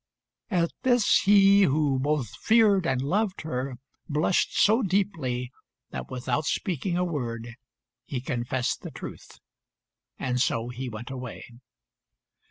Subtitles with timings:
[0.49, 3.75] At this he, who both feared and loved her,
[4.09, 5.51] blushed so deeply
[5.91, 7.55] that, without speaking a word,
[8.07, 9.37] he confessed the truth;
[10.17, 11.45] and so he went away.